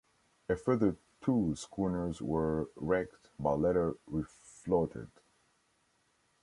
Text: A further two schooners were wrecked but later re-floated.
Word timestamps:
A 0.49 0.55
further 0.55 0.95
two 1.23 1.55
schooners 1.55 2.23
were 2.23 2.71
wrecked 2.75 3.29
but 3.37 3.57
later 3.57 3.97
re-floated. 4.07 5.11